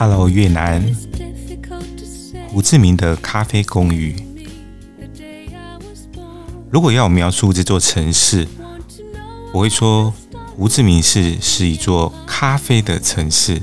[0.00, 0.82] Hello，越南，
[2.48, 4.16] 胡志明的咖啡公寓。
[6.70, 8.48] 如果要我描述这座城市，
[9.52, 10.14] 我会说
[10.56, 13.60] 胡志明市是一座咖啡的城市。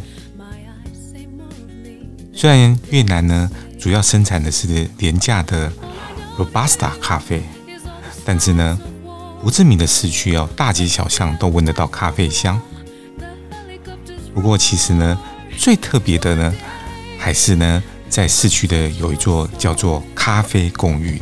[2.31, 3.49] 虽然越南呢
[3.80, 5.73] 主要生产的是廉价的
[6.38, 7.41] Robusta 咖啡，
[8.23, 8.80] 但是呢，
[9.41, 12.62] 胡志明的市区哦，大街小巷都闻得到咖啡香。
[14.35, 15.20] 不过其实呢，
[15.57, 16.53] 最特别的呢，
[17.17, 21.21] 还是呢，在市区的有一座叫做咖啡公寓。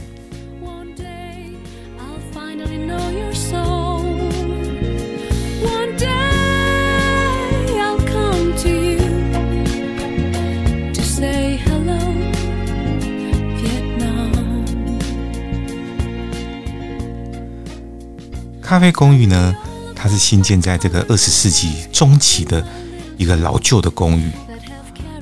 [18.61, 19.55] 咖啡公寓呢，
[19.95, 22.64] 它是新建在这个二十世纪中期的。
[23.17, 24.30] 一个老旧的公寓，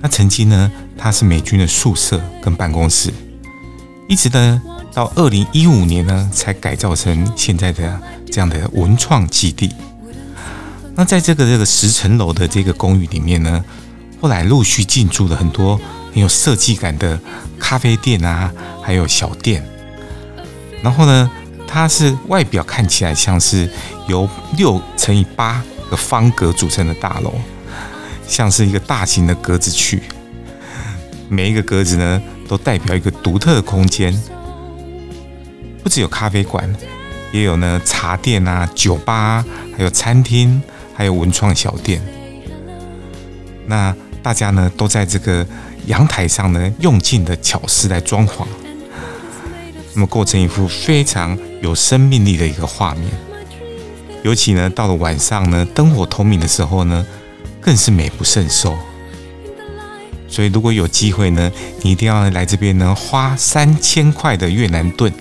[0.01, 3.13] 那曾经呢，它是美军的宿舍跟办公室，
[4.07, 4.61] 一直呢
[4.93, 7.99] 到二零一五年呢，才改造成现在的
[8.31, 9.73] 这样的文创基地。
[10.95, 13.63] 那在这个这个十层楼的这个公寓里面呢，
[14.21, 15.79] 后来陆续进驻了很多
[16.13, 17.19] 很有设计感的
[17.59, 19.63] 咖啡店啊，还有小店。
[20.83, 21.31] 然后呢，
[21.67, 23.69] 它是外表看起来像是
[24.07, 27.33] 由六乘以八个方格组成的大楼。
[28.27, 30.01] 像是一个大型的格子区，
[31.29, 34.13] 每一个格子呢都代表一个独特的空间，
[35.83, 36.73] 不只有咖啡馆，
[37.31, 39.45] 也有呢茶店啊、酒吧，
[39.77, 40.61] 还有餐厅，
[40.95, 42.01] 还有文创小店。
[43.67, 45.45] 那大家呢都在这个
[45.85, 48.45] 阳台上呢用尽的巧思来装潢，
[49.93, 53.05] 那么构成一幅非常有生命力的一个画面。
[54.23, 57.05] 尤其呢到了晚上呢灯火通明的时候呢。
[57.63, 58.77] 更是美不胜收。
[60.27, 61.51] 所以如果有机会呢，
[61.83, 65.13] 你一定要来这边呢，花三千块的越南盾，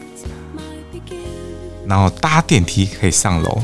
[1.86, 3.62] 然后搭电梯可以上楼，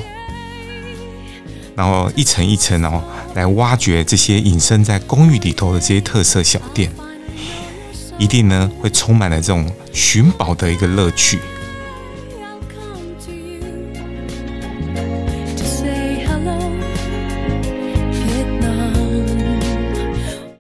[1.75, 3.03] 然后一层一层哦
[3.35, 6.93] 来挖掘这些隐身在公寓里头的这些特色小店，
[8.19, 11.39] 一定呢会充满了这种寻宝的一个乐趣。
[15.57, 16.59] Say hello.